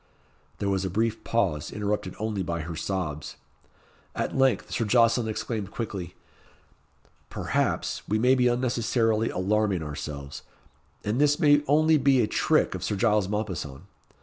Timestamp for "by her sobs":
2.41-3.35